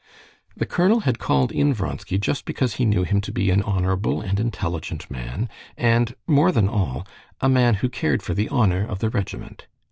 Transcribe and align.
The 0.57 0.65
colonel 0.65 1.01
had 1.01 1.19
called 1.19 1.51
in 1.51 1.75
Vronsky 1.75 2.17
just 2.17 2.45
because 2.45 2.77
he 2.77 2.85
knew 2.85 3.03
him 3.03 3.21
to 3.21 3.31
be 3.31 3.51
an 3.51 3.61
honorable 3.61 4.19
and 4.19 4.39
intelligent 4.39 5.11
man, 5.11 5.47
and, 5.77 6.15
more 6.25 6.51
than 6.51 6.67
all, 6.67 7.05
a 7.39 7.47
man 7.47 7.75
who 7.75 7.87
cared 7.87 8.23
for 8.23 8.33
the 8.33 8.49
honor 8.49 8.83
of 8.83 8.97
the 8.97 9.11
regiment. 9.11 9.67